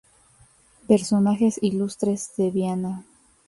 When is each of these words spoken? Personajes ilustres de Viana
Personajes 0.87 1.59
ilustres 1.61 2.31
de 2.35 2.49
Viana 2.49 3.05